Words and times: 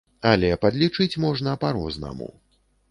Але 0.29 0.49
падлічыць 0.63 1.19
можна 1.27 1.55
па-рознаму. 1.67 2.29